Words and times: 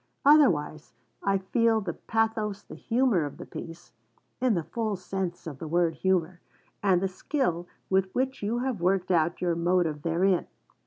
Otherwise, 0.25 0.93
I 1.21 1.37
feel 1.37 1.79
the 1.79 1.93
pathos, 1.93 2.63
the 2.63 2.73
humour, 2.73 3.23
of 3.23 3.37
the 3.37 3.45
piece 3.45 3.91
(in 4.41 4.55
the 4.55 4.63
full 4.63 4.95
sense 4.95 5.45
of 5.45 5.59
the 5.59 5.67
word 5.67 5.93
humour) 5.93 6.39
and 6.81 7.01
the 7.03 7.07
skill 7.07 7.67
with 7.87 8.09
which 8.15 8.41
you 8.41 8.57
have 8.65 8.81
worked 8.81 9.11
out 9.11 9.41
your 9.41 9.53
motive 9.53 10.01
therein. 10.01 10.47